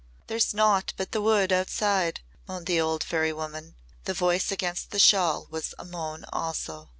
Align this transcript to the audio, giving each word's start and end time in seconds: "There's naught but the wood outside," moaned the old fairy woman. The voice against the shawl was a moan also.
"There's 0.25 0.51
naught 0.51 0.93
but 0.97 1.11
the 1.11 1.21
wood 1.21 1.51
outside," 1.53 2.21
moaned 2.47 2.65
the 2.65 2.81
old 2.81 3.03
fairy 3.03 3.31
woman. 3.31 3.75
The 4.05 4.15
voice 4.15 4.51
against 4.51 4.89
the 4.89 4.97
shawl 4.97 5.45
was 5.51 5.75
a 5.77 5.85
moan 5.85 6.25
also. 6.33 6.89